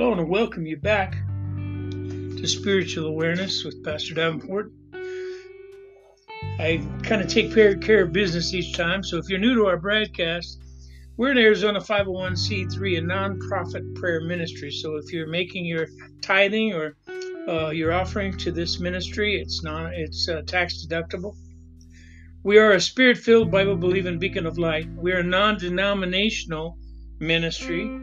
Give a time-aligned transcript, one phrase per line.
[0.00, 4.72] I want to welcome you back to Spiritual Awareness with Pastor Davenport.
[6.58, 9.76] I kind of take care of business each time, so if you're new to our
[9.76, 10.58] broadcast,
[11.18, 14.70] we're in Arizona 501c3, a nonprofit prayer ministry.
[14.70, 15.86] So if you're making your
[16.22, 16.96] tithing or
[17.46, 21.36] uh, your offering to this ministry, it's not it's uh, tax deductible.
[22.42, 24.88] We are a spirit-filled, Bible-believing beacon of light.
[24.94, 26.78] We are a non-denominational
[27.18, 28.00] ministry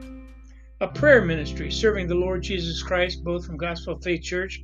[0.80, 4.64] a prayer ministry serving the Lord Jesus Christ, both from Gospel Faith Church,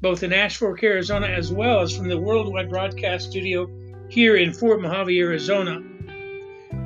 [0.00, 3.68] both in Ash Fork, Arizona, as well as from the worldwide broadcast studio
[4.08, 5.80] here in Fort Mojave, Arizona,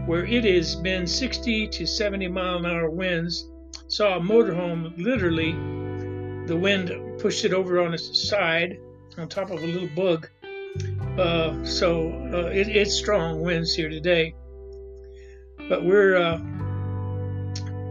[0.06, 3.50] where it has been 60 to 70 mile an hour winds.
[3.88, 5.52] Saw a motorhome literally,
[6.46, 8.78] the wind pushed it over on its side
[9.18, 10.26] on top of a little bug.
[11.18, 14.34] Uh, so uh, it, it's strong winds here today.
[15.68, 16.40] But we're uh,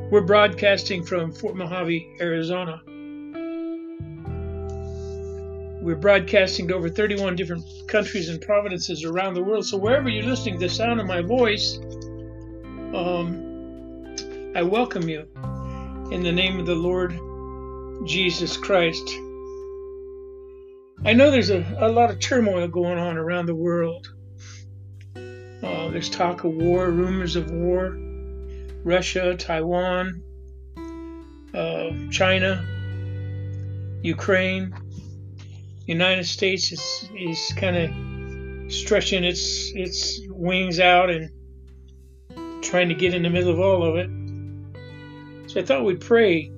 [0.09, 2.81] we're broadcasting from Fort Mojave, Arizona.
[5.81, 9.65] We're broadcasting to over 31 different countries and provinces around the world.
[9.65, 11.77] So wherever you're listening to the sound of my voice,
[12.95, 14.15] um,
[14.55, 15.27] I welcome you
[16.11, 17.11] in the name of the Lord
[18.07, 19.09] Jesus Christ.
[21.05, 24.07] I know there's a, a lot of turmoil going on around the world.
[25.15, 28.06] Uh, there's talk of war, rumors of war.
[28.87, 30.23] Russia, Taiwan,
[31.53, 32.65] uh, China,
[34.01, 34.73] Ukraine.
[35.85, 41.29] United States is, is kind of stretching its its wings out and
[42.63, 44.09] trying to get in the middle of all of it.
[45.49, 46.49] So I thought we'd pray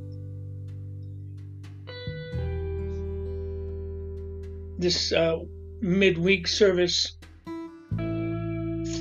[4.77, 5.39] this uh,
[5.81, 7.17] midweek service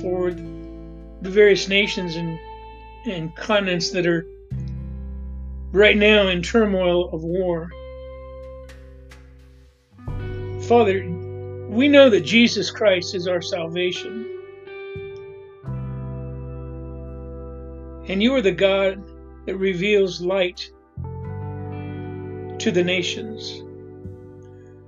[0.01, 0.31] for
[1.21, 2.39] the various nations and
[3.05, 4.25] and continents that are
[5.71, 7.69] right now in turmoil of war.
[10.67, 11.03] Father,
[11.69, 14.25] we know that Jesus Christ is our salvation.
[18.07, 19.03] And you are the God
[19.45, 20.71] that reveals light
[22.59, 23.63] to the nations,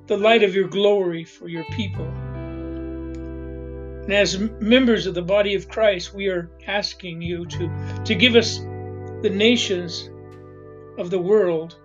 [0.08, 2.12] the light of your glory for your people.
[4.04, 8.36] And as members of the body of Christ, we are asking you to, to give
[8.36, 8.58] us
[9.22, 10.10] the nations
[10.98, 11.78] of the world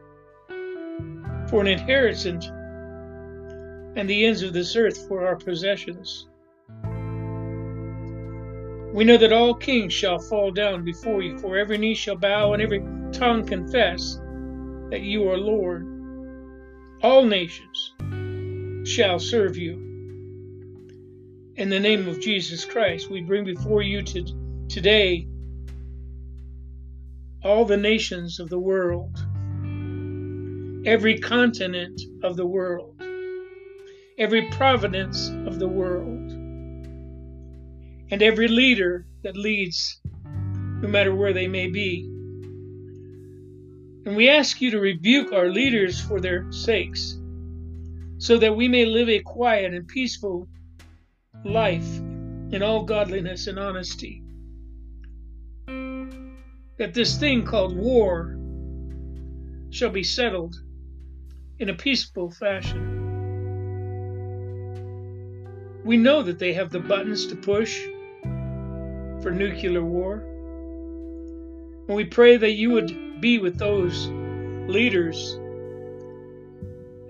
[1.48, 2.46] for an inheritance
[3.96, 6.26] and the ends of this earth for our possessions.
[8.94, 12.54] We know that all kings shall fall down before you, for every knee shall bow
[12.54, 12.80] and every
[13.12, 14.18] tongue confess
[14.90, 15.86] that you are Lord.
[17.02, 17.94] All nations
[18.88, 19.85] shall serve you.
[21.56, 25.26] In the name of Jesus Christ, we bring before you to, today
[27.42, 29.16] all the nations of the world,
[30.86, 33.00] every continent of the world,
[34.18, 36.30] every providence of the world,
[38.10, 42.02] and every leader that leads, no matter where they may be.
[44.04, 47.16] And we ask you to rebuke our leaders for their sakes,
[48.18, 50.48] so that we may live a quiet and peaceful
[51.46, 51.98] life
[52.50, 54.22] in all godliness and honesty.
[56.78, 58.36] That this thing called war
[59.70, 60.56] shall be settled
[61.58, 62.92] in a peaceful fashion.
[65.84, 67.80] We know that they have the buttons to push
[69.22, 70.24] for nuclear war.
[71.88, 74.08] And we pray that you would be with those
[74.68, 75.34] leaders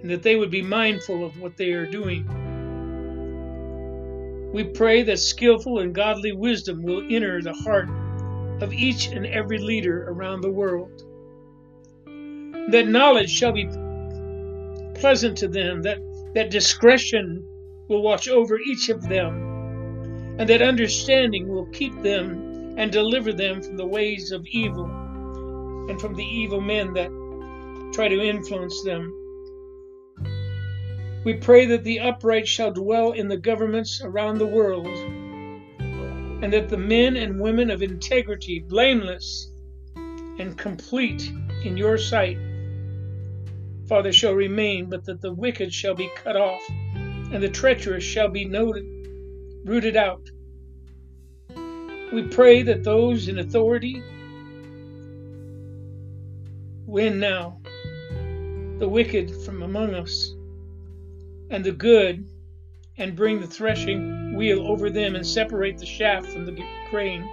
[0.03, 2.46] and that they would be mindful of what they are doing.
[4.53, 7.89] We pray that skillful and godly wisdom will enter the heart
[8.63, 11.03] of each and every leader around the world.
[12.71, 13.69] That knowledge shall be
[14.95, 15.99] pleasant to them, that,
[16.35, 17.45] that discretion
[17.89, 23.63] will watch over each of them, and that understanding will keep them and deliver them
[23.63, 24.87] from the ways of evil
[25.89, 27.11] and from the evil men that
[27.93, 29.26] try to influence them.
[31.27, 36.69] We pray that the upright shall dwell in the governments around the world, and that
[36.69, 39.51] the men and women of integrity, blameless
[39.97, 41.29] and complete
[41.65, 42.39] in your sight,
[43.89, 46.63] Father, shall remain, but that the wicked shall be cut off,
[46.95, 48.85] and the treacherous shall be noted,
[49.65, 50.23] rooted out.
[52.13, 54.01] We pray that those in authority
[56.87, 57.61] win now
[58.79, 60.36] the wicked from among us
[61.51, 62.29] and the good,
[62.99, 67.29] and bring the threshing wheel over them, and separate the chaff from the grain.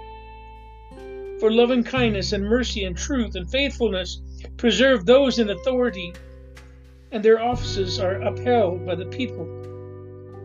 [1.40, 4.20] For loving kindness and mercy and truth and faithfulness
[4.56, 6.12] Preserve those in authority,
[7.12, 9.42] and their offices are upheld by the people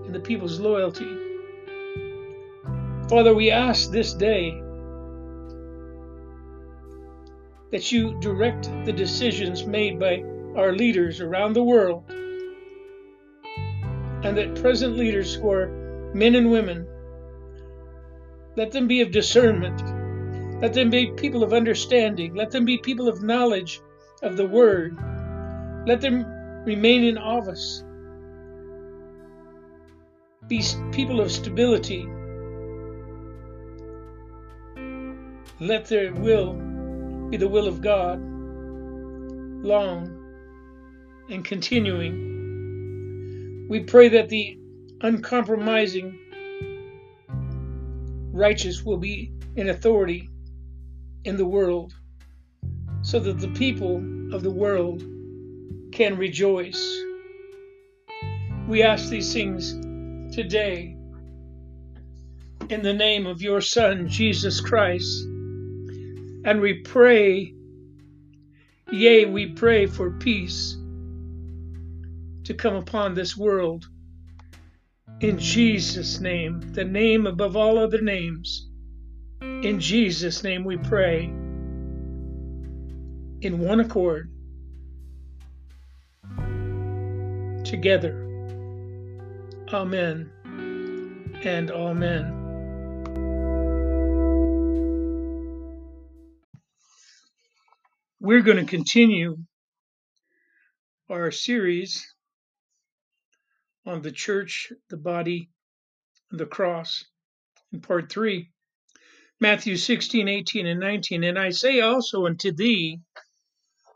[0.05, 1.15] and the people's loyalty.
[3.09, 4.51] Father, we ask this day
[7.71, 10.23] that you direct the decisions made by
[10.55, 12.03] our leaders around the world,
[14.23, 15.67] and that present leaders who are
[16.13, 16.87] men and women,
[18.55, 19.81] let them be of discernment,
[20.61, 23.81] let them be people of understanding, let them be people of knowledge
[24.21, 24.97] of the word,
[25.87, 26.25] let them
[26.65, 27.83] remain in office,
[30.47, 32.07] be people of stability.
[35.61, 36.53] Let their will
[37.29, 38.19] be the will of God,
[39.63, 40.15] long
[41.29, 42.38] and continuing.
[43.69, 44.57] We pray that the
[45.01, 46.17] uncompromising
[48.33, 50.27] righteous will be in authority
[51.23, 51.93] in the world
[53.03, 53.97] so that the people
[54.33, 55.03] of the world
[55.91, 56.99] can rejoice.
[58.67, 59.73] We ask these things
[60.35, 60.97] today
[62.71, 65.25] in the name of your Son, Jesus Christ.
[66.43, 67.53] And we pray,
[68.91, 70.78] yea, we pray for peace
[72.49, 73.87] to come upon this world.
[75.19, 78.67] In Jesus' name, the name above all other names.
[79.39, 81.25] In Jesus' name we pray.
[83.41, 84.31] In one accord.
[87.63, 88.15] Together.
[89.71, 90.31] Amen
[91.43, 92.35] and Amen.
[98.19, 99.37] We're going to continue
[101.11, 102.11] our series
[103.89, 105.49] on the church, the body,
[106.31, 107.03] and the cross
[107.73, 108.49] in part 3.
[109.39, 111.23] Matthew 16, 18, and 19.
[111.23, 112.99] And I say also unto thee,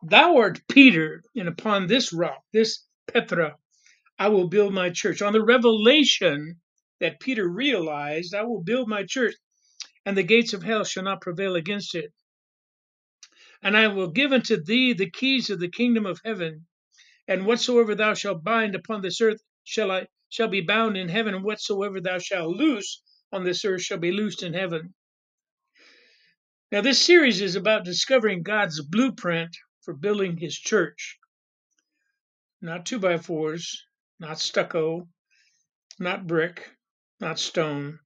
[0.01, 3.57] Thou art Peter, and upon this rock, this Petra,
[4.19, 5.21] I will build my church.
[5.21, 6.59] On the revelation
[6.99, 9.35] that Peter realized, I will build my church,
[10.05, 12.11] and the gates of hell shall not prevail against it
[13.63, 16.65] and I will give unto thee the keys of the kingdom of heaven.
[17.27, 21.33] And whatsoever thou shalt bind upon this earth shall I shall be bound in heaven,
[21.35, 23.01] and whatsoever thou shalt loose
[23.31, 24.93] on this earth shall be loosed in heaven.
[26.71, 31.19] Now, this series is about discovering God's blueprint for building his church.
[32.61, 33.85] Not two by fours,
[34.19, 35.07] not stucco,
[35.99, 36.71] not brick,
[37.19, 37.99] not stone,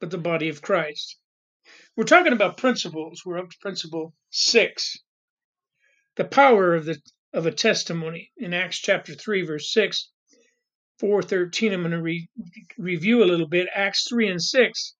[0.00, 1.18] but the body of Christ.
[1.94, 3.22] We're talking about principles.
[3.24, 4.98] We're up to principle six.
[6.16, 7.00] The power of the
[7.34, 10.10] of a testimony in Acts chapter 3, verse 6,
[10.98, 11.72] 413.
[11.72, 12.28] I'm going to re-
[12.78, 13.68] review a little bit.
[13.74, 14.94] Acts 3 and 6.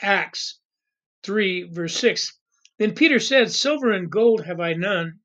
[0.00, 0.58] Acts
[1.22, 2.38] 3, verse 6.
[2.78, 5.20] Then Peter said, Silver and gold have I none,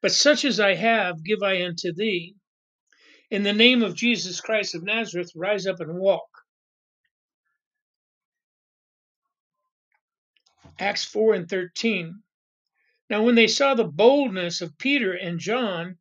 [0.00, 2.34] but such as I have give I unto thee.
[3.30, 6.28] In the name of Jesus Christ of Nazareth, rise up and walk.
[10.78, 12.22] Acts 4 and 13.
[13.10, 15.98] Now, when they saw the boldness of Peter and John,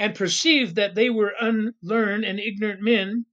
[0.00, 3.26] and perceived that they were unlearned and ignorant men,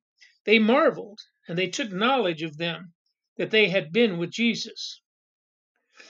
[0.43, 2.93] they marveled, and they took knowledge of them
[3.37, 4.99] that they had been with Jesus.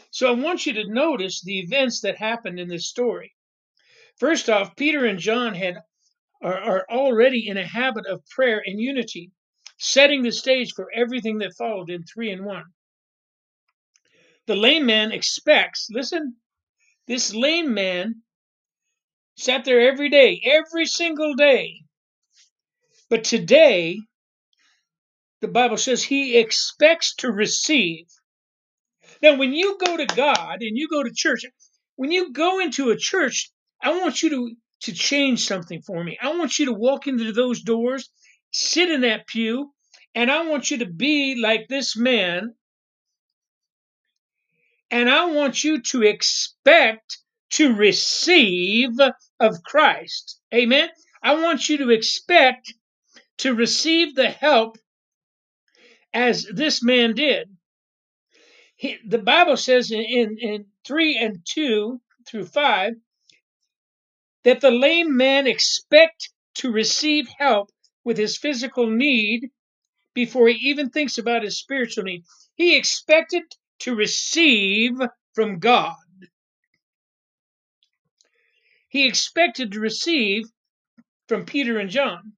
[0.09, 3.35] So I want you to notice the events that happened in this story.
[4.15, 5.75] First off, Peter and John had
[6.41, 9.31] are, are already in a habit of prayer and unity,
[9.77, 12.63] setting the stage for everything that followed in 3 and 1.
[14.47, 16.37] The lame man expects, listen,
[17.05, 18.23] this lame man
[19.37, 21.81] sat there every day, every single day.
[23.09, 23.99] But today,
[25.41, 28.07] the Bible says he expects to receive.
[29.21, 31.41] Now, when you go to God and you go to church,
[31.95, 33.49] when you go into a church,
[33.81, 36.17] I want you to, to change something for me.
[36.21, 38.09] I want you to walk into those doors,
[38.51, 39.71] sit in that pew,
[40.13, 42.55] and I want you to be like this man
[44.89, 47.17] and I want you to expect
[47.51, 48.91] to receive
[49.39, 50.39] of Christ.
[50.53, 50.89] Amen.
[51.21, 52.73] I want you to expect
[53.39, 54.77] to receive the help
[56.13, 57.49] as this man did.
[58.75, 62.93] He, the Bible says in, in, in 3 and 2 through 5
[64.43, 67.69] that the lame man expect to receive help
[68.03, 69.49] with his physical need
[70.13, 72.23] before he even thinks about his spiritual need.
[72.55, 73.43] He expected
[73.79, 74.93] to receive
[75.33, 75.95] from God.
[78.89, 80.45] He expected to receive
[81.27, 82.33] from Peter and John.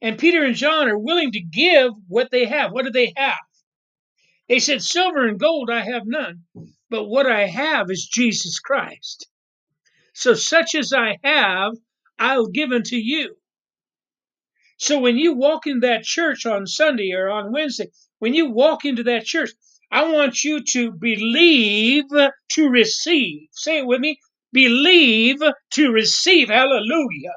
[0.00, 2.72] And Peter and John are willing to give what they have.
[2.72, 3.38] What do they have?
[4.48, 6.44] They said, Silver and gold I have none.
[6.90, 9.28] but what I have is Jesus Christ.
[10.14, 11.74] So such as I have,
[12.18, 13.36] I'll give unto you.
[14.78, 18.84] So when you walk in that church on Sunday or on Wednesday, when you walk
[18.84, 19.50] into that church,
[19.90, 23.48] I want you to believe to receive.
[23.52, 24.18] Say it with me.
[24.52, 25.38] Believe
[25.72, 26.48] to receive.
[26.48, 27.34] Hallelujah.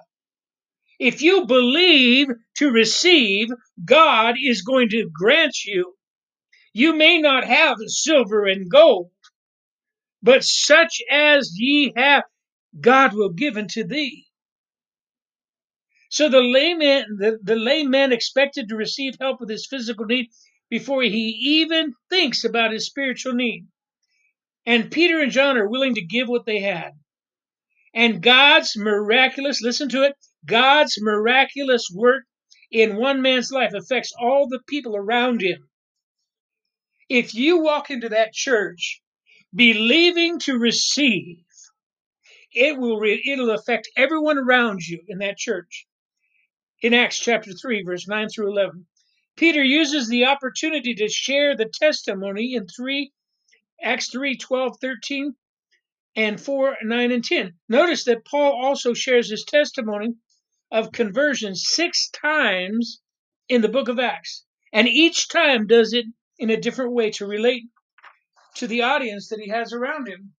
[0.99, 2.27] If you believe
[2.57, 3.49] to receive,
[3.83, 5.95] God is going to grant you.
[6.73, 9.11] You may not have silver and gold,
[10.23, 12.23] but such as ye have,
[12.79, 14.25] God will give unto thee.
[16.09, 20.27] So the layman, the, the layman expected to receive help with his physical need
[20.69, 23.67] before he even thinks about his spiritual need.
[24.65, 26.91] And Peter and John are willing to give what they had.
[27.93, 32.23] And God's miraculous, listen to it, God's miraculous work
[32.71, 35.69] in one man's life affects all the people around him.
[37.09, 39.01] If you walk into that church
[39.53, 41.43] believing to receive,
[42.53, 45.85] it will re- it'll affect everyone around you in that church.
[46.81, 48.87] In Acts chapter 3 verse 9 through 11,
[49.35, 53.11] Peter uses the opportunity to share the testimony in 3
[53.83, 55.35] Acts 3 12 13
[56.15, 57.53] and 4 9 and 10.
[57.69, 60.15] Notice that Paul also shares his testimony
[60.71, 63.01] of conversion 6 times
[63.49, 66.05] in the book of Acts, and each time does it
[66.37, 67.63] in a different way to relate
[68.55, 70.33] to the audience that he has around him.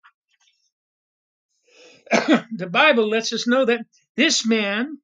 [2.56, 3.86] the Bible lets us know that
[4.16, 4.98] this man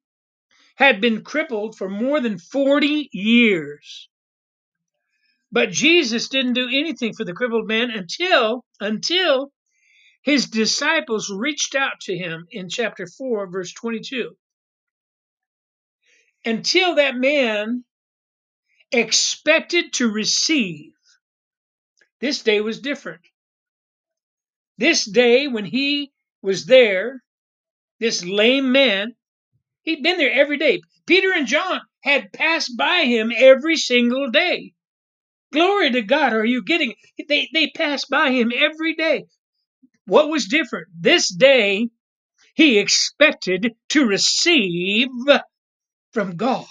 [0.75, 4.09] had been crippled for more than 40 years.
[5.51, 9.51] But Jesus didn't do anything for the crippled man until until
[10.21, 14.35] his disciples reached out to him in chapter 4 verse 22.
[16.45, 17.83] Until that man
[18.91, 20.93] expected to receive.
[22.19, 23.21] This day was different.
[24.77, 26.11] This day when he
[26.41, 27.23] was there,
[27.99, 29.15] this lame man,
[29.83, 30.81] he'd been there every day.
[31.05, 34.73] Peter and John had passed by him every single day.
[35.51, 36.33] Glory to God.
[36.33, 36.93] Are you getting?
[37.27, 39.25] They, they passed by him every day.
[40.09, 40.87] What was different?
[40.99, 41.89] This day,
[42.55, 45.09] he expected to receive
[46.11, 46.65] from God.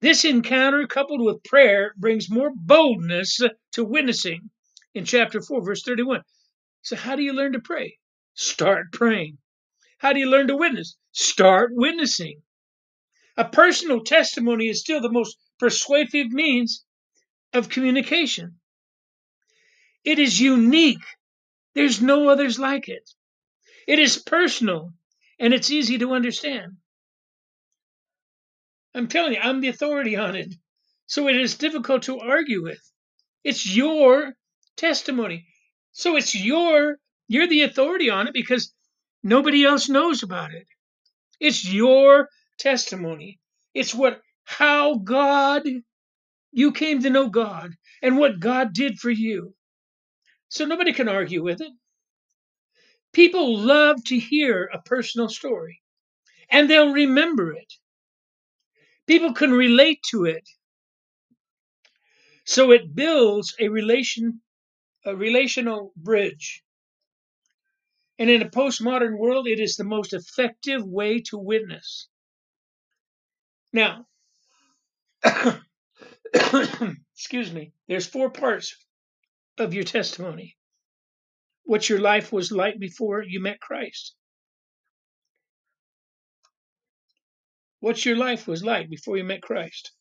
[0.00, 3.40] This encounter, coupled with prayer, brings more boldness
[3.72, 4.50] to witnessing
[4.94, 6.22] in chapter 4, verse 31.
[6.82, 7.98] So, how do you learn to pray?
[8.34, 9.38] Start praying.
[9.98, 10.96] How do you learn to witness?
[11.10, 12.42] Start witnessing.
[13.36, 16.84] A personal testimony is still the most persuasive means
[17.52, 18.60] of communication.
[20.04, 21.02] It is unique.
[21.76, 23.08] There's no others like it.
[23.86, 24.94] It is personal
[25.38, 26.78] and it's easy to understand.
[28.94, 30.54] I'm telling you, I'm the authority on it.
[31.06, 32.80] So it is difficult to argue with.
[33.44, 34.32] It's your
[34.78, 35.46] testimony.
[35.92, 36.96] So it's your,
[37.28, 38.72] you're the authority on it because
[39.22, 40.66] nobody else knows about it.
[41.40, 43.38] It's your testimony.
[43.74, 45.64] It's what, how God,
[46.52, 49.54] you came to know God and what God did for you.
[50.56, 51.70] So nobody can argue with it.
[53.12, 55.82] People love to hear a personal story
[56.48, 57.74] and they'll remember it.
[59.06, 60.48] People can relate to it.
[62.46, 64.40] So it builds a relation,
[65.04, 66.64] a relational bridge.
[68.18, 72.08] And in a postmodern world, it is the most effective way to witness.
[73.74, 74.06] Now,
[77.12, 78.74] excuse me, there's four parts
[79.58, 80.56] of your testimony.
[81.64, 84.14] What your life was like before you met Christ.
[87.80, 89.92] What your life was like before you met Christ.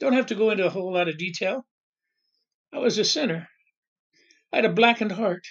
[0.00, 1.64] Don't have to go into a whole lot of detail.
[2.72, 3.48] I was a sinner.
[4.52, 5.46] I had a blackened heart.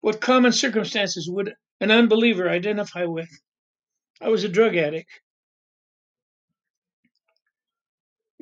[0.00, 3.30] What common circumstances would an unbeliever identify with?
[4.20, 5.21] I was a drug addict.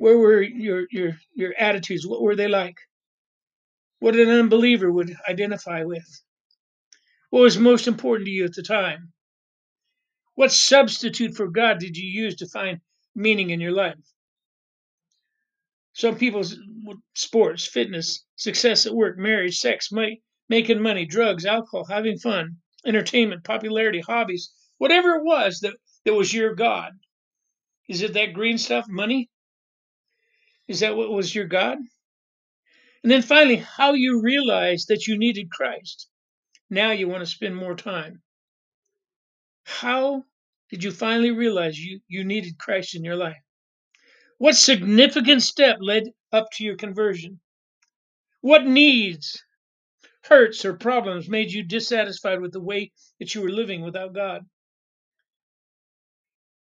[0.01, 2.07] Where were your your your attitudes?
[2.07, 2.77] What were they like?
[3.99, 6.23] What an unbeliever would identify with?
[7.29, 9.13] What was most important to you at the time?
[10.33, 12.79] What substitute for God did you use to find
[13.13, 14.03] meaning in your life?
[15.93, 16.57] Some people's
[17.13, 23.43] sports, fitness, success at work, marriage, sex, money, making money, drugs, alcohol, having fun, entertainment,
[23.43, 26.93] popularity, hobbies, whatever it was that, that was your God.
[27.87, 29.29] Is it that green stuff, money?
[30.71, 31.79] Is that what was your God?
[33.03, 36.07] And then finally, how you realized that you needed Christ.
[36.69, 38.21] Now you want to spend more time.
[39.65, 40.23] How
[40.69, 43.43] did you finally realize you, you needed Christ in your life?
[44.37, 47.41] What significant step led up to your conversion?
[48.39, 49.43] What needs,
[50.23, 54.45] hurts, or problems made you dissatisfied with the way that you were living without God?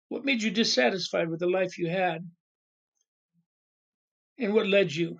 [0.09, 2.27] What made you dissatisfied with the life you had?
[4.41, 5.19] And what led you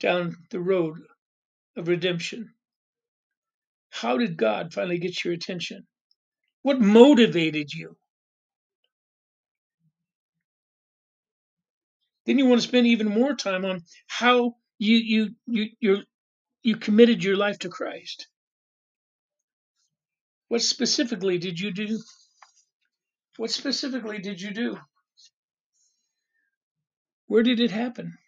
[0.00, 0.98] down the road
[1.76, 2.52] of redemption?
[3.90, 5.86] How did God finally get your attention?
[6.62, 7.96] What motivated you?
[12.26, 16.02] Then you want to spend even more time on how you you you you
[16.62, 18.26] you committed your life to Christ.
[20.48, 22.00] What specifically did you do?
[23.36, 24.78] What specifically did you do?
[27.28, 28.18] Where did it happen?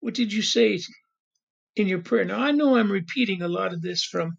[0.00, 0.80] What did you say
[1.76, 2.24] in your prayer?
[2.24, 4.38] Now I know I'm repeating a lot of this from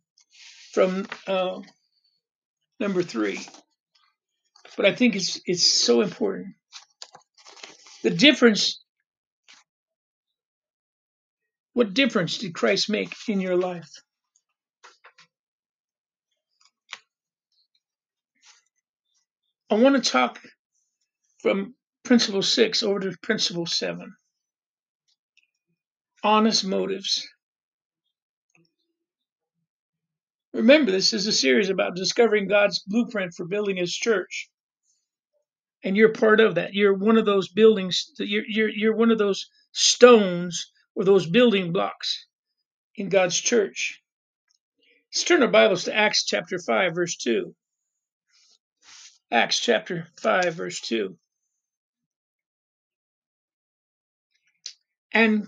[0.74, 1.62] from uh,
[2.80, 3.40] number three,
[4.78, 6.56] but I think it's it's so important.
[8.04, 8.82] The difference.
[11.74, 13.90] What difference did Christ make in your life?
[19.70, 20.40] I want to talk
[21.42, 24.16] from principle six over to principle seven.
[26.24, 27.28] Honest motives.
[30.54, 34.50] Remember, this is a series about discovering God's blueprint for building His church,
[35.84, 36.74] and you're part of that.
[36.74, 38.12] You're one of those buildings.
[38.20, 42.28] You're you're you're one of those stones or those building blocks
[42.96, 44.02] in God's church.
[45.12, 47.56] Let's turn our Bibles to Acts chapter five, verse two.
[49.32, 51.18] Acts chapter 5, verse 2.
[55.16, 55.48] And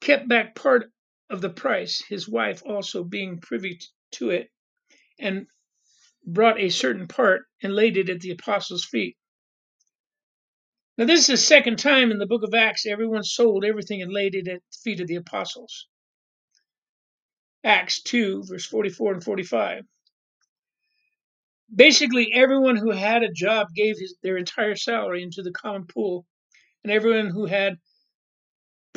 [0.00, 0.92] kept back part
[1.30, 3.80] of the price, his wife also being privy
[4.12, 4.50] to it,
[5.18, 5.48] and
[6.24, 9.16] brought a certain part and laid it at the apostles' feet.
[10.96, 14.12] Now, this is the second time in the book of Acts everyone sold everything and
[14.12, 15.88] laid it at the feet of the apostles.
[17.64, 19.84] Acts 2, verse 44 and 45
[21.74, 26.26] basically everyone who had a job gave his, their entire salary into the common pool,
[26.82, 27.78] and everyone who had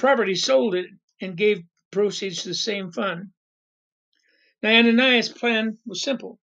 [0.02, 0.88] property sold it
[1.22, 1.62] and gave
[1.92, 3.28] proceeds to the same fund.
[4.64, 6.40] Now Ananias' plan was simple.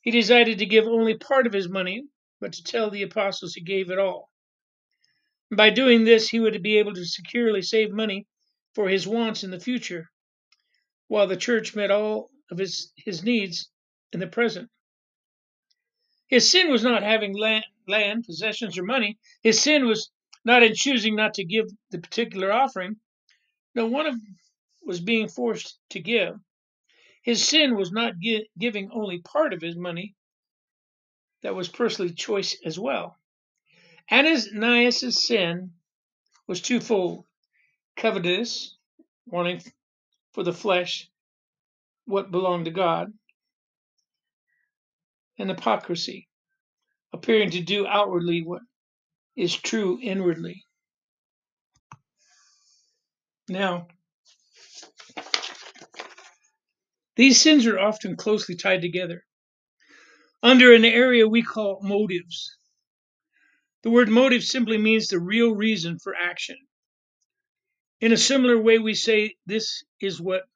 [0.00, 2.04] He decided to give only part of his money,
[2.40, 4.30] but to tell the apostles he gave it all.
[5.54, 8.26] By doing this, he would be able to securely save money
[8.74, 10.10] for his wants in the future,
[11.06, 13.70] while the church met all of his, his needs
[14.10, 14.70] in the present.
[16.28, 19.18] His sin was not having land, land, possessions, or money.
[19.42, 20.10] His sin was
[20.44, 22.96] not in choosing not to give the particular offering.
[23.74, 24.14] No, one of
[24.84, 26.34] was being forced to give.
[27.22, 30.14] His sin was not gi- giving only part of his money.
[31.42, 33.16] That was personally choice as well.
[34.10, 35.72] Ananias' sin
[36.46, 37.24] was twofold
[37.96, 38.76] covetous,
[39.26, 39.62] wanting
[40.32, 41.08] for the flesh
[42.06, 43.12] what belonged to God,
[45.38, 46.28] and hypocrisy,
[47.12, 48.62] appearing to do outwardly what
[49.36, 50.64] is true inwardly.
[53.48, 53.88] Now,
[57.16, 59.24] these sins are often closely tied together
[60.42, 62.56] under an area we call motives.
[63.82, 66.56] The word motive simply means the real reason for action.
[68.00, 70.48] In a similar way, we say, This is what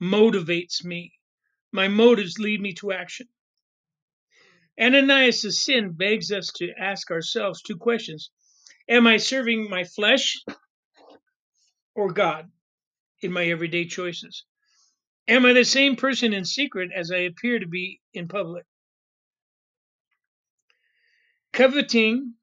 [0.00, 1.12] motivates me.
[1.72, 3.28] My motives lead me to action.
[4.80, 8.30] Ananias' sin begs us to ask ourselves two questions
[8.88, 10.42] Am I serving my flesh
[11.94, 12.50] or God
[13.20, 14.44] in my everyday choices?
[15.28, 18.64] Am I the same person in secret as I appear to be in public?
[21.52, 22.34] Coveting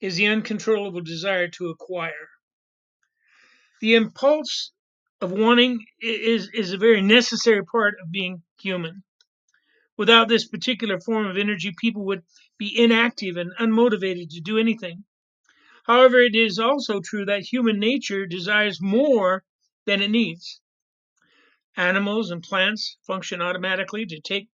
[0.00, 2.28] is the uncontrollable desire to acquire.
[3.80, 4.72] The impulse
[5.20, 9.02] of wanting is, is a very necessary part of being human.
[9.96, 12.22] Without this particular form of energy, people would
[12.58, 15.04] be inactive and unmotivated to do anything.
[15.84, 19.44] However, it is also true that human nature desires more
[19.84, 20.60] than it needs.
[21.76, 24.48] Animals and plants function automatically to take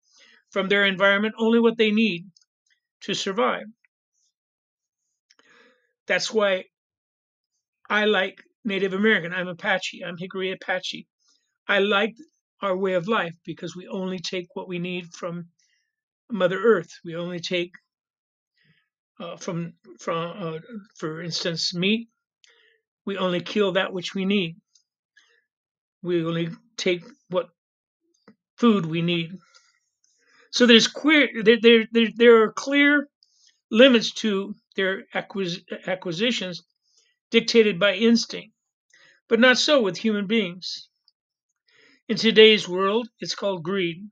[0.51, 2.29] from their environment only what they need
[3.01, 3.65] to survive.
[6.07, 6.65] That's why
[7.89, 9.33] I like Native American.
[9.33, 10.03] I'm Apache.
[10.03, 11.07] I'm Jicarilla Apache.
[11.67, 12.15] I like
[12.61, 15.47] our way of life because we only take what we need from
[16.31, 16.91] Mother Earth.
[17.03, 17.71] We only take
[19.19, 20.59] uh, from from uh,
[20.97, 22.09] for instance meat.
[23.05, 24.57] We only kill that which we need.
[26.01, 27.49] We only take what
[28.57, 29.37] food we need.
[30.51, 33.07] So there's queer there there there, there are clear
[33.71, 36.63] limits to their acquis- acquisitions
[37.31, 38.53] dictated by instinct,
[39.27, 40.89] but not so with human beings.
[42.07, 44.11] In today's world, it's called greed.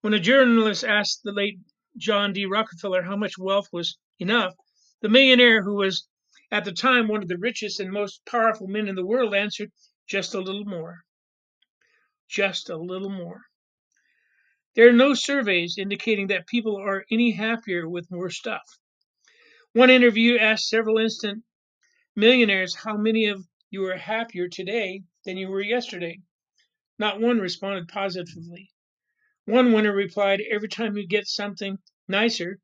[0.00, 1.60] When a journalist asked the late
[1.96, 2.44] John D.
[2.44, 4.56] Rockefeller how much wealth was enough,
[5.00, 6.08] the millionaire, who was
[6.50, 9.70] at the time one of the richest and most powerful men in the world, answered,
[10.08, 11.04] just a little more.
[12.28, 13.42] Just a little more.
[14.74, 18.66] There are no surveys indicating that people are any happier with more stuff.
[19.72, 21.44] One interview asked several instant
[22.16, 26.20] millionaires how many of you are happier today than you were yesterday.
[27.00, 28.70] Not one responded positively.
[29.46, 32.60] One winner replied, Every time you get something nicer,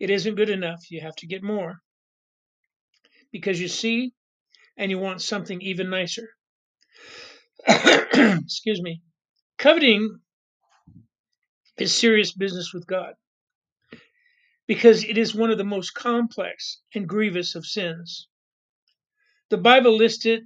[0.00, 0.90] it isn't good enough.
[0.90, 1.82] You have to get more.
[3.30, 4.14] Because you see,
[4.78, 6.30] and you want something even nicer.
[7.68, 9.02] Excuse me.
[9.58, 10.18] Coveting
[11.76, 13.12] is serious business with God
[14.66, 18.28] because it is one of the most complex and grievous of sins.
[19.50, 20.44] The Bible lists it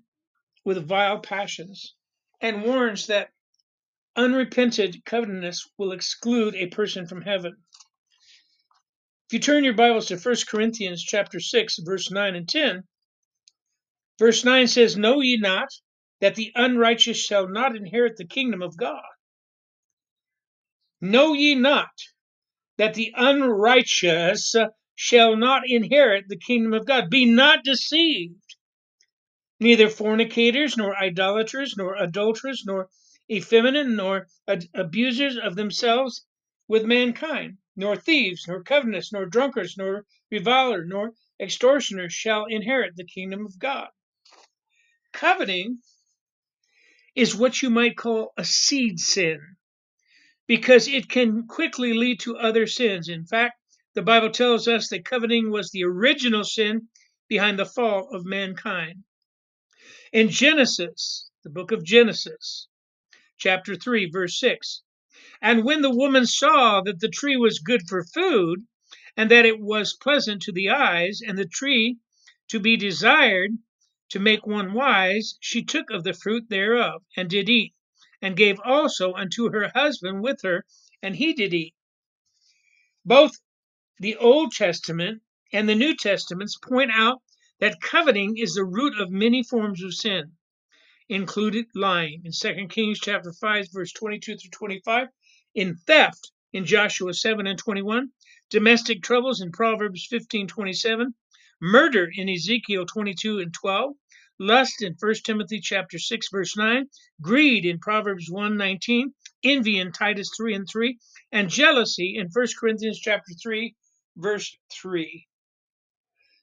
[0.64, 1.94] with vile passions
[2.40, 3.30] and warns that
[4.16, 7.56] unrepented covetousness will exclude a person from heaven.
[9.28, 12.82] If you turn your Bibles to 1 Corinthians chapter 6 verse 9 and 10,
[14.18, 15.68] verse 9 says, "Know ye not
[16.20, 19.02] that the unrighteous shall not inherit the kingdom of God?"
[21.00, 21.90] Know ye not
[22.78, 24.54] that the unrighteous
[24.94, 27.10] shall not inherit the kingdom of God?
[27.10, 28.47] Be not deceived.
[29.60, 32.88] Neither fornicators, nor idolaters, nor adulterers, nor
[33.30, 36.24] effeminate, nor ad- abusers of themselves
[36.68, 43.04] with mankind, nor thieves, nor covetous, nor drunkards, nor revilers, nor extortioners shall inherit the
[43.04, 43.88] kingdom of God.
[45.12, 45.82] Coveting
[47.16, 49.56] is what you might call a seed sin
[50.46, 53.08] because it can quickly lead to other sins.
[53.08, 53.60] In fact,
[53.94, 56.88] the Bible tells us that coveting was the original sin
[57.28, 59.02] behind the fall of mankind.
[60.10, 62.68] In Genesis, the book of Genesis,
[63.36, 64.82] chapter 3, verse 6,
[65.42, 68.66] and when the woman saw that the tree was good for food,
[69.18, 71.98] and that it was pleasant to the eyes, and the tree
[72.48, 73.50] to be desired
[74.08, 77.74] to make one wise, she took of the fruit thereof, and did eat
[78.22, 80.64] and gave also unto her husband with her,
[81.02, 81.74] and he did eat.
[83.04, 83.32] Both
[83.98, 87.20] the Old Testament and the New Testaments point out
[87.60, 90.32] that coveting is the root of many forms of sin,
[91.08, 95.08] included lying in 2 Kings chapter 5 verse 22 through 25,
[95.54, 98.10] in theft in Joshua 7 and 21,
[98.50, 101.14] domestic troubles in Proverbs 15:27,
[101.60, 103.94] murder in Ezekiel 22 and 12,
[104.38, 106.88] lust in 1 Timothy chapter 6 verse 9,
[107.20, 110.96] greed in Proverbs 1:19, envy in Titus 3 and 3,
[111.32, 113.74] and jealousy in 1 Corinthians chapter 3
[114.16, 115.26] verse 3.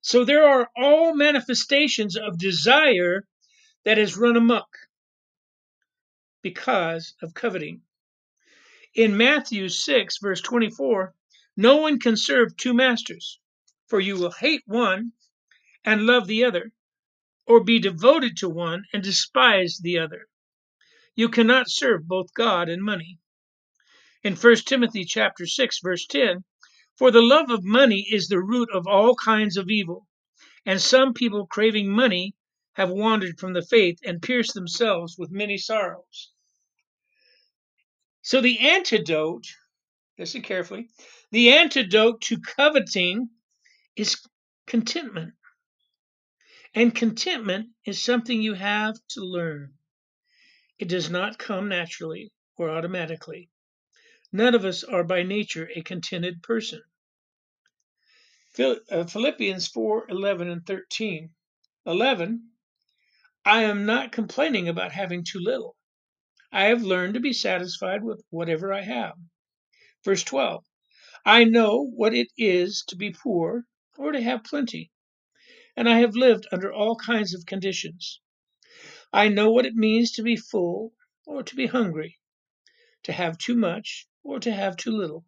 [0.08, 3.28] So there are all manifestations of desire
[3.86, 4.68] that has run amok
[6.44, 7.82] because of coveting.
[8.94, 11.16] In Matthew 6 verse 24,
[11.58, 13.40] no one can serve two masters,
[13.88, 15.14] for you will hate one
[15.84, 16.72] and love the other,
[17.48, 20.28] or be devoted to one and despise the other.
[21.16, 23.18] You cannot serve both God and money.
[24.22, 26.44] In 1 Timothy chapter 6 verse 10,
[26.98, 30.08] for the love of money is the root of all kinds of evil,
[30.66, 32.36] and some people craving money
[32.74, 36.32] have wandered from the faith and pierced themselves with many sorrows.
[38.22, 39.46] So the antidote,
[40.18, 40.90] listen carefully,
[41.32, 43.30] the antidote to coveting
[43.96, 44.18] is
[44.68, 45.34] contentment.
[46.74, 49.74] And contentment is something you have to learn.
[50.78, 53.50] It does not come naturally or automatically.
[54.32, 56.82] None of us are by nature a contented person.
[58.60, 61.30] uh, Philippians 4 11 and 13.
[61.86, 62.50] 11.
[63.46, 65.78] I am not complaining about having too little.
[66.52, 69.14] I have learned to be satisfied with whatever I have.
[70.04, 70.66] Verse 12.
[71.26, 73.66] I know what it is to be poor
[73.98, 74.92] or to have plenty
[75.78, 78.22] and I have lived under all kinds of conditions.
[79.12, 80.94] I know what it means to be full
[81.26, 82.18] or to be hungry,
[83.04, 85.24] to have too much or to have too little.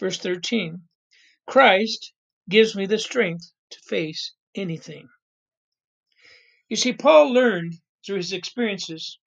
[0.00, 0.82] Verse 13
[1.46, 2.12] Christ
[2.48, 5.08] gives me the strength to face anything.
[6.68, 7.74] You see, Paul learned
[8.06, 9.18] through his experiences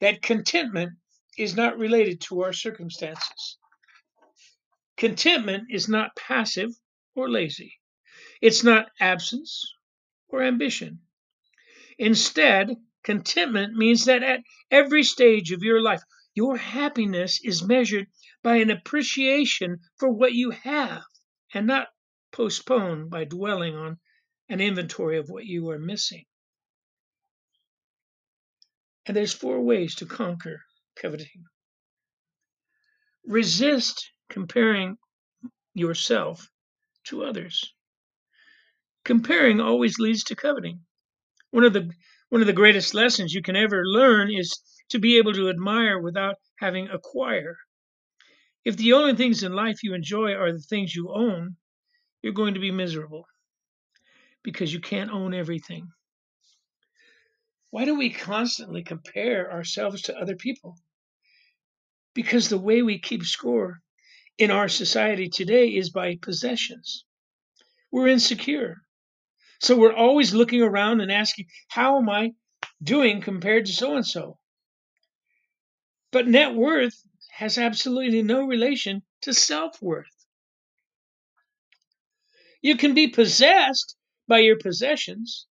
[0.00, 0.92] that contentment
[1.36, 3.58] is not related to our circumstances.
[4.96, 6.70] Contentment is not passive
[7.14, 7.74] or lazy.
[8.40, 9.74] It's not absence
[10.28, 11.00] or ambition.
[11.98, 16.02] Instead, contentment means that at every stage of your life,
[16.34, 18.06] your happiness is measured
[18.42, 21.02] by an appreciation for what you have
[21.52, 21.88] and not
[22.32, 23.98] postponed by dwelling on
[24.48, 26.24] an inventory of what you are missing.
[29.06, 30.64] And there's four ways to conquer
[30.96, 31.44] coveting.
[33.24, 34.96] Resist comparing
[35.74, 36.48] yourself
[37.04, 37.74] to others.
[39.04, 40.80] Comparing always leads to coveting.
[41.50, 41.90] One of the
[42.30, 44.58] one of the greatest lessons you can ever learn is
[44.90, 47.56] to be able to admire without having acquire.
[48.64, 51.56] If the only things in life you enjoy are the things you own,
[52.22, 53.26] you're going to be miserable
[54.42, 55.88] because you can't own everything.
[57.70, 60.78] Why do we constantly compare ourselves to other people?
[62.14, 63.80] Because the way we keep score
[64.38, 67.04] in our society today is by possessions.
[67.90, 68.76] We're insecure.
[69.60, 72.32] So we're always looking around and asking, how am I
[72.82, 74.38] doing compared to so and so?
[76.14, 76.94] But net worth
[77.32, 80.26] has absolutely no relation to self worth.
[82.62, 83.96] You can be possessed
[84.28, 85.48] by your possessions,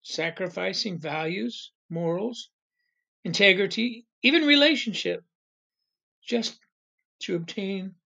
[0.00, 2.48] sacrificing values, morals,
[3.22, 5.22] integrity, even relationship,
[6.22, 6.58] just
[7.24, 7.96] to obtain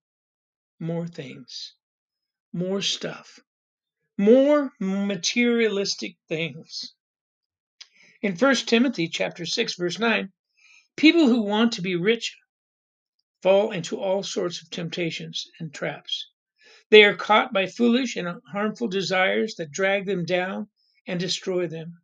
[0.80, 1.76] more things,
[2.52, 3.38] more stuff,
[4.18, 6.95] more materialistic things.
[8.22, 10.32] In 1 Timothy chapter 6 verse 9,
[10.96, 12.34] people who want to be rich
[13.42, 16.30] fall into all sorts of temptations and traps.
[16.88, 20.70] They are caught by foolish and harmful desires that drag them down
[21.06, 22.00] and destroy them.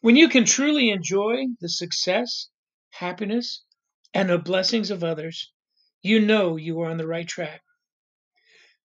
[0.00, 2.48] When you can truly enjoy the success,
[2.90, 3.62] happiness,
[4.12, 5.52] and the blessings of others,
[6.02, 7.62] you know you are on the right track.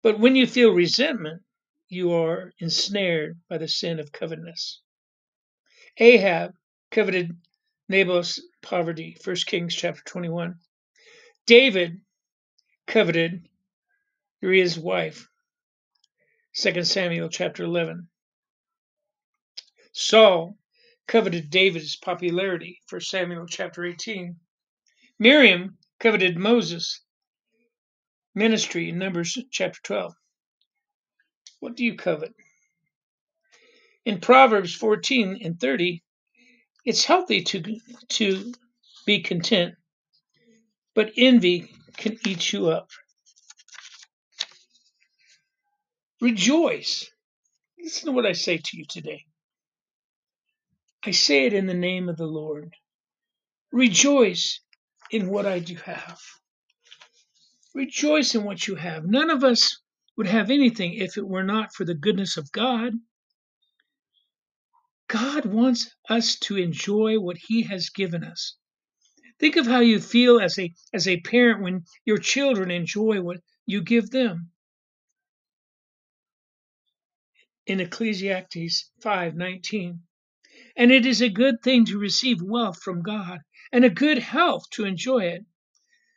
[0.04, 1.42] But when you feel resentment,
[1.88, 4.82] you are ensnared by the sin of covetousness.
[5.98, 6.56] Ahab
[6.90, 7.38] coveted
[7.90, 10.56] Naboth's poverty, 1 Kings chapter 21.
[11.46, 12.02] David
[12.88, 13.48] coveted
[14.42, 15.28] Uriah's wife.
[16.56, 18.08] 2 Samuel chapter 11.
[19.92, 20.58] Saul
[21.08, 22.80] coveted David's popularity.
[22.90, 24.38] 1 Samuel chapter 18.
[25.20, 27.02] Miriam coveted Moses'
[28.34, 30.14] ministry in Numbers chapter 12.
[31.60, 32.34] What do you covet?
[34.06, 36.02] In Proverbs 14 and 30,
[36.86, 38.52] it's healthy to, to
[39.06, 39.76] be content,
[40.96, 42.90] but envy can eat you up.
[46.20, 47.12] Rejoice.
[47.80, 49.26] Listen to what I say to you today.
[51.04, 52.74] I say it in the name of the Lord.
[53.72, 54.62] Rejoice
[55.12, 56.20] in what I do have.
[57.74, 59.06] Rejoice in what you have.
[59.06, 59.80] None of us
[60.18, 62.94] would have anything if it were not for the goodness of God.
[65.12, 68.56] God wants us to enjoy what He has given us.
[69.40, 73.42] Think of how you feel as a as a parent when your children enjoy what
[73.66, 74.52] you give them.
[77.68, 80.00] in Ecclesiastes 5:19.
[80.76, 83.40] And it is a good thing to receive wealth from God
[83.72, 85.46] and a good health to enjoy it.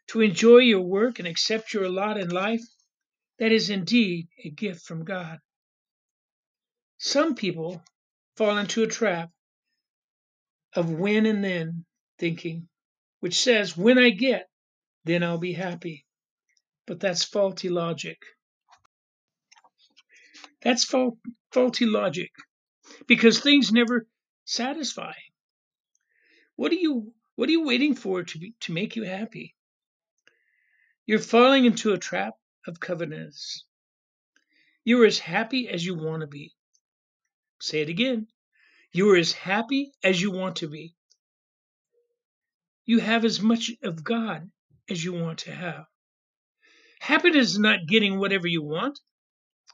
[0.09, 2.65] To enjoy your work and accept your lot in life,
[3.39, 5.39] that is indeed a gift from God.
[6.99, 7.83] Some people
[8.37, 9.31] fall into a trap
[10.75, 11.85] of when and then
[12.19, 12.69] thinking,
[13.21, 14.49] which says, when I get,
[15.05, 16.05] then I'll be happy.
[16.87, 18.19] But that's faulty logic.
[20.63, 21.19] That's fault,
[21.53, 22.31] faulty logic
[23.07, 24.07] because things never
[24.45, 25.13] satisfy.
[26.57, 29.55] What are you what are you waiting for to be, to make you happy?
[31.05, 32.35] You're falling into a trap
[32.67, 33.65] of covetousness.
[34.85, 36.55] You're as happy as you want to be.
[37.65, 38.27] Say it again.
[38.93, 40.95] You are as happy as you want to be.
[42.85, 44.51] You have as much of God
[44.91, 45.87] as you want to have.
[47.01, 49.01] Happiness is not getting whatever you want.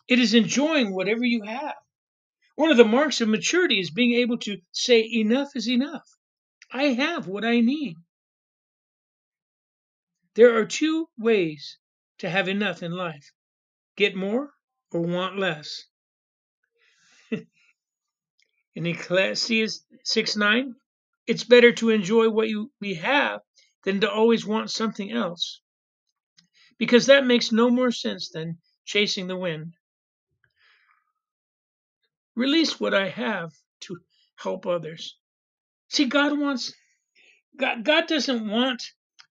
[0.06, 1.74] It is enjoying whatever you have.
[2.54, 6.08] One of the marks of maturity is being able to say, enough is enough.
[6.70, 7.96] I have what I need.
[10.36, 11.76] There are two ways
[12.18, 13.32] to have enough in life
[13.96, 14.52] get more
[14.92, 15.89] or want less.
[18.74, 20.74] In Ecclesiastes 6 9,
[21.26, 23.40] it's better to enjoy what you, we have
[23.84, 25.60] than to always want something else.
[26.78, 29.74] Because that makes no more sense than chasing the wind.
[32.34, 33.98] Release what I have to
[34.36, 35.16] help others.
[35.88, 36.72] See, God wants,
[37.56, 38.82] God, God doesn't want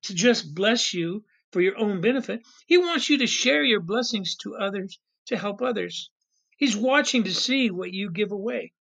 [0.03, 2.41] to just bless you for your own benefit.
[2.67, 6.11] He wants you to share your blessings to others to help others.
[6.57, 8.73] He's watching to see what you give away.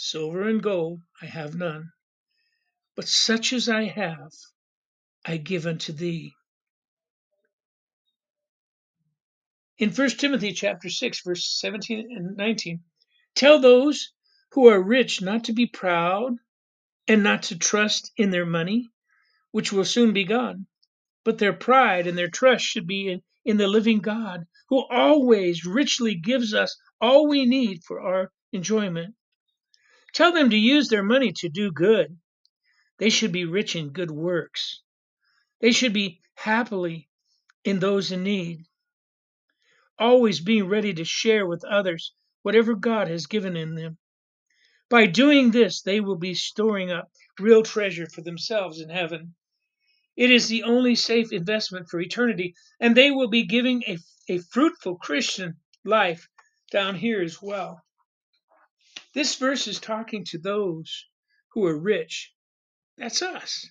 [0.00, 1.90] Silver and gold I have none,
[2.94, 4.30] but such as I have,
[5.24, 6.36] I give unto thee.
[9.76, 12.84] In 1 Timothy chapter 6 verse 17 and 19,
[13.34, 14.12] tell those
[14.52, 16.36] who are rich not to be proud
[17.08, 18.92] and not to trust in their money,
[19.50, 20.68] which will soon be gone,
[21.24, 25.66] but their pride and their trust should be in, in the living God, who always
[25.66, 29.16] richly gives us all we need for our enjoyment.
[30.12, 32.18] Tell them to use their money to do good.
[32.98, 34.82] They should be rich in good works.
[35.60, 37.08] They should be happily
[37.64, 38.64] in those in need,
[39.98, 43.98] always being ready to share with others whatever God has given in them.
[44.88, 49.34] By doing this, they will be storing up real treasure for themselves in heaven.
[50.16, 54.38] It is the only safe investment for eternity, and they will be giving a, a
[54.38, 56.28] fruitful Christian life
[56.72, 57.84] down here as well.
[59.18, 61.08] This verse is talking to those
[61.48, 62.32] who are rich.
[62.96, 63.68] That's us.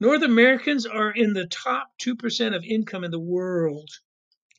[0.00, 3.90] North Americans are in the top 2% of income in the world.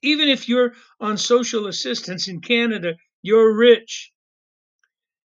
[0.04, 4.13] Even if you're on social assistance in Canada, you're rich.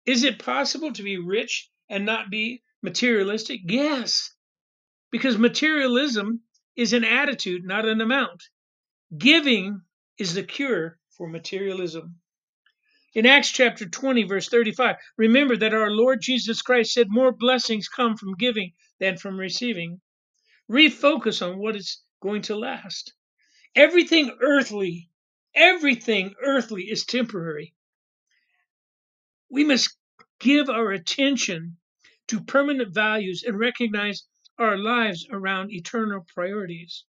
[0.04, 3.62] Is it possible to be rich and not be materialistic?
[3.64, 4.34] Yes,
[5.10, 6.42] because materialism
[6.76, 8.42] is an attitude, not an amount.
[9.16, 9.80] Giving
[10.18, 12.20] is the cure for materialism.
[13.14, 17.88] In Acts chapter 20, verse 35, remember that our Lord Jesus Christ said more blessings
[17.88, 20.00] come from giving than from receiving.
[20.70, 23.12] Refocus on what is going to last.
[23.74, 25.10] Everything earthly,
[25.54, 27.74] everything earthly is temporary.
[29.50, 29.94] We must
[30.40, 31.76] give our attention
[32.28, 34.26] to permanent values and recognize
[34.58, 37.04] our lives around eternal priorities.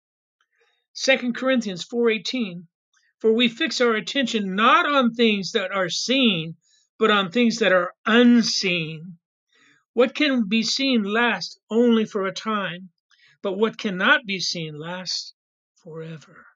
[0.96, 2.66] 2 Corinthians 4:18
[3.22, 6.56] For we fix our attention not on things that are seen,
[6.98, 9.20] but on things that are unseen.
[9.94, 12.90] What can be seen lasts only for a time,
[13.44, 15.36] but what cannot be seen lasts
[15.84, 16.48] forever.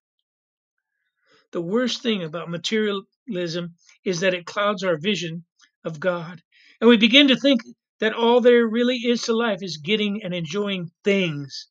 [1.52, 5.46] The worst thing about materialism is that it clouds our vision
[5.84, 6.42] of God,
[6.82, 7.62] and we begin to think
[8.00, 11.68] that all there really is to life is getting and enjoying things,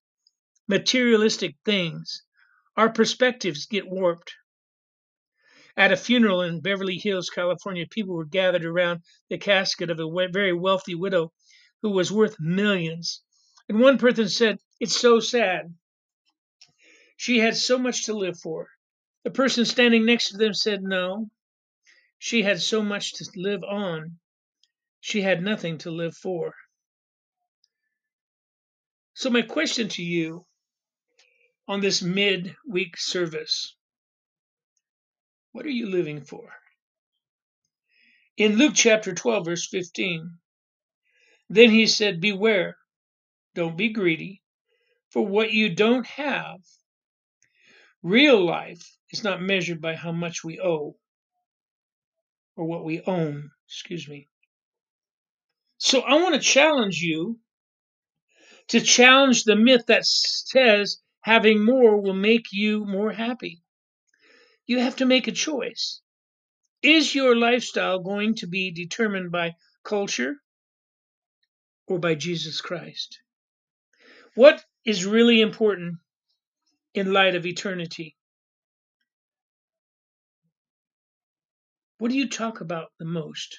[0.68, 2.22] materialistic things.
[2.76, 4.32] Our perspectives get warped.
[5.76, 10.28] At a funeral in Beverly Hills, California, people were gathered around the casket of a
[10.28, 11.32] very wealthy widow
[11.82, 13.22] who was worth millions.
[13.68, 15.74] And one person said, It's so sad.
[17.16, 18.70] She had so much to live for.
[19.24, 21.30] The person standing next to them said, No.
[22.18, 24.18] She had so much to live on.
[25.00, 26.54] She had nothing to live for.
[29.14, 30.46] So, my question to you
[31.66, 33.76] on this mid-week service.
[35.54, 36.52] What are you living for?
[38.36, 40.38] In Luke chapter 12, verse 15,
[41.48, 42.76] then he said, Beware,
[43.54, 44.42] don't be greedy,
[45.10, 46.58] for what you don't have.
[48.02, 50.96] Real life is not measured by how much we owe
[52.56, 54.26] or what we own, excuse me.
[55.78, 57.38] So I want to challenge you
[58.70, 63.63] to challenge the myth that says having more will make you more happy.
[64.66, 66.00] You have to make a choice.
[66.82, 70.36] Is your lifestyle going to be determined by culture
[71.86, 73.20] or by Jesus Christ?
[74.34, 75.96] What is really important
[76.94, 78.16] in light of eternity?
[81.98, 83.58] What do you talk about the most?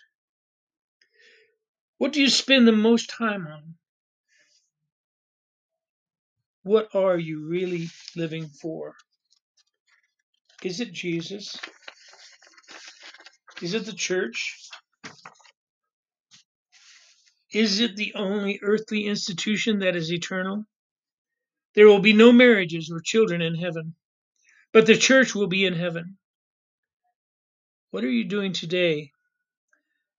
[1.97, 3.75] What do you spend the most time on?
[6.63, 8.95] What are you really living for?
[10.65, 11.55] Is it Jesus?
[13.61, 14.57] Is it the church?
[17.53, 20.65] Is it the only earthly institution that is eternal?
[21.75, 23.93] There will be no marriages or children in heaven,
[24.73, 26.17] but the church will be in heaven.
[27.91, 29.11] What are you doing today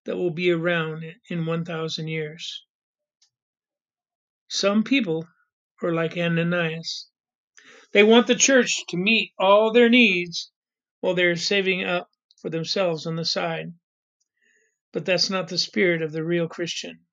[0.05, 2.65] that will be around in 1,000 years?
[4.47, 5.27] Some people
[5.83, 7.09] are like Ananias.
[7.97, 10.53] They want the church to meet all their needs
[11.01, 13.73] while they're saving up for themselves on the side.
[14.93, 17.07] But that's not the spirit of the real Christian.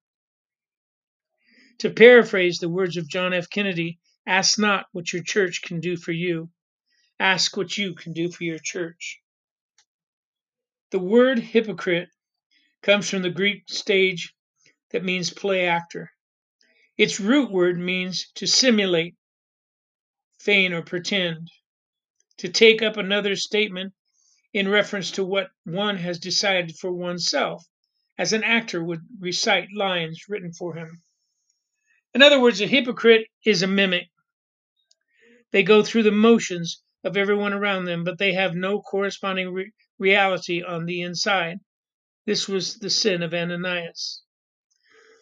[1.78, 3.50] To paraphrase the words of John F.
[3.50, 6.52] Kennedy, ask not what your church can do for you,
[7.18, 9.22] ask what you can do for your church.
[10.92, 12.10] The word hypocrite
[12.82, 14.34] comes from the Greek stage
[14.92, 16.12] that means play actor.
[16.98, 19.16] Its root word means to simulate,
[20.44, 21.50] feign, or pretend,
[22.38, 23.94] to take up another statement
[24.54, 27.64] in reference to what one has decided for oneself,
[28.18, 31.02] as an actor would recite lines written for him.
[32.14, 34.10] In other words, a hypocrite is a mimic.
[35.52, 39.72] They go through the motions of everyone around them, but they have no corresponding re-
[39.98, 41.58] reality on the inside.
[42.26, 44.24] This was the sin of Ananias.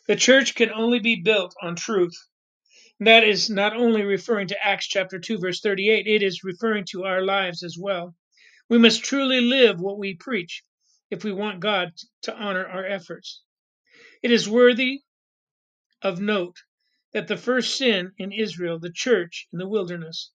[0.08, 2.16] The church can only be built on truth.
[3.04, 7.04] That is not only referring to Acts chapter 2 verse 38, it is referring to
[7.04, 8.16] our lives as well.
[8.70, 10.64] We must truly live what we preach
[11.10, 13.42] if we want God to honor our efforts.
[14.22, 15.02] It is worthy
[16.04, 16.58] of note
[17.12, 20.32] that the first sin in Israel, the church in the wilderness,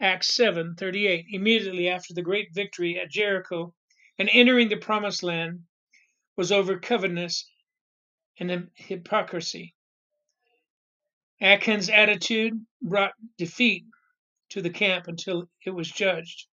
[0.00, 3.74] Acts 7:38, immediately after the great victory at Jericho
[4.18, 5.64] and entering the promised land,
[6.34, 7.46] was over covetousness
[8.38, 9.75] and hypocrisy.
[11.40, 13.84] Achan's attitude brought defeat
[14.50, 16.46] to the camp until it was judged.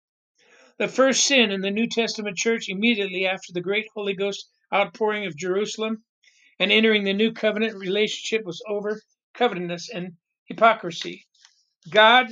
[0.77, 5.25] The first sin in the New Testament church immediately after the great Holy Ghost outpouring
[5.25, 6.03] of Jerusalem
[6.59, 8.99] and entering the new covenant relationship was over
[9.33, 11.25] covetousness and hypocrisy.
[11.89, 12.27] God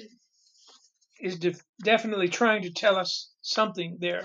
[1.20, 4.24] is def- definitely trying to tell us something there.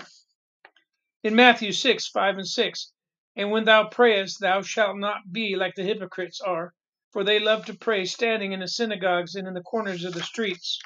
[1.23, 2.91] In Matthew 6, 5 and 6,
[3.35, 6.73] and when thou prayest, thou shalt not be like the hypocrites are,
[7.11, 10.23] for they love to pray standing in the synagogues and in the corners of the
[10.23, 10.79] streets,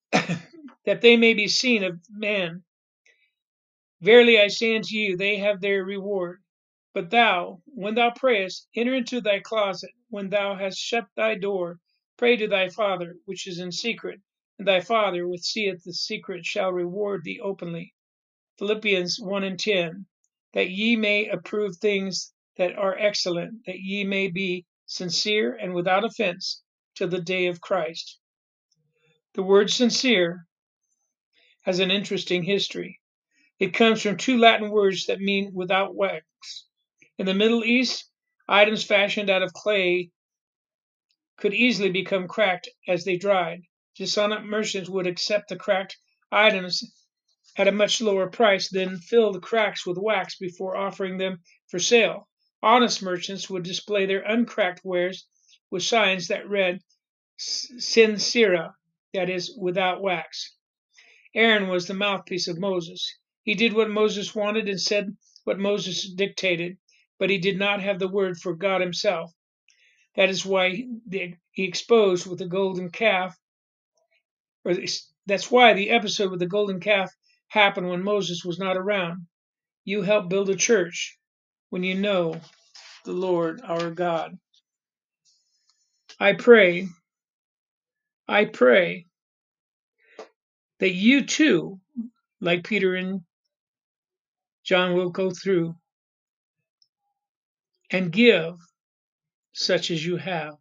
[0.12, 2.62] that they may be seen of men.
[4.00, 6.42] Verily I say unto you, they have their reward.
[6.94, 9.92] But thou, when thou prayest, enter into thy closet.
[10.10, 11.78] When thou hast shut thy door,
[12.18, 14.20] pray to thy Father which is in secret,
[14.58, 17.94] and thy Father which seeth the secret shall reward thee openly.
[18.58, 20.06] Philippians 1 and 10.
[20.52, 26.04] That ye may approve things that are excellent, that ye may be sincere and without
[26.04, 26.62] offense
[26.94, 28.18] till the day of Christ.
[29.34, 30.46] The word sincere
[31.62, 33.00] has an interesting history.
[33.58, 36.26] It comes from two Latin words that mean without wax.
[37.16, 38.10] In the Middle East,
[38.48, 40.10] items fashioned out of clay
[41.38, 43.62] could easily become cracked as they dried.
[43.96, 45.96] Dishonest merchants would accept the cracked
[46.30, 46.82] items
[47.56, 51.38] at a much lower price, then fill the cracks with wax before offering them
[51.68, 52.28] for sale.
[52.62, 55.26] Honest merchants would display their uncracked wares
[55.70, 56.80] with signs that read
[57.36, 58.74] sincera,
[59.12, 60.54] that is, without wax.
[61.34, 63.16] Aaron was the mouthpiece of Moses.
[63.42, 66.78] He did what Moses wanted and said what Moses dictated,
[67.18, 69.32] but he did not have the word for God himself.
[70.14, 73.36] That is why he exposed with the golden calf,
[74.64, 74.74] or
[75.26, 77.10] that's why the episode with the golden calf
[77.48, 79.26] happened when Moses was not around.
[79.84, 81.18] You help build a church
[81.72, 82.38] when you know
[83.06, 84.36] the Lord our God.
[86.20, 86.86] I pray,
[88.28, 89.06] I pray
[90.80, 91.80] that you too,
[92.42, 93.22] like Peter and
[94.62, 95.74] John, will go through
[97.90, 98.56] and give
[99.54, 100.56] such as you have.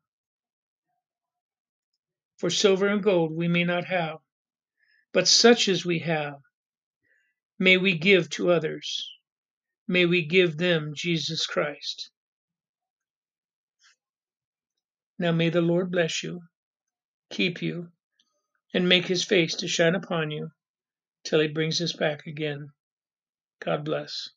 [2.37, 4.19] For silver and gold we may not have,
[5.11, 6.35] but such as we have
[7.59, 9.11] may we give to others.
[9.91, 12.11] May we give them Jesus Christ.
[15.19, 16.39] Now may the Lord bless you,
[17.29, 17.89] keep you,
[18.73, 20.51] and make his face to shine upon you
[21.25, 22.69] till he brings us back again.
[23.59, 24.29] God bless.